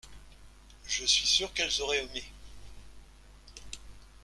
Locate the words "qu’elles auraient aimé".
1.53-2.23